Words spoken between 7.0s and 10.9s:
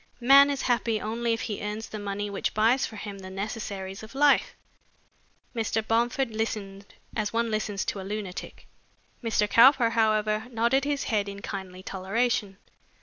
as one listens to a lunatic. Mr. Cowper, however, nodded